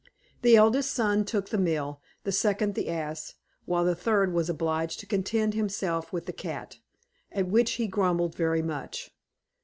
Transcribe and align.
The 0.41 0.55
eldest 0.55 0.89
son 0.93 1.25
took 1.25 1.49
the 1.49 1.59
mill, 1.59 2.01
the 2.23 2.31
second 2.31 2.73
the 2.73 2.89
ass, 2.89 3.35
while 3.65 3.85
the 3.85 3.93
third 3.93 4.33
was 4.33 4.49
obliged 4.49 4.99
to 5.01 5.05
content 5.05 5.53
himself 5.53 6.11
with 6.11 6.25
the 6.25 6.33
cat, 6.33 6.79
at 7.31 7.49
which 7.49 7.73
he 7.73 7.85
grumbled 7.85 8.33
very 8.33 8.63
much. 8.63 9.11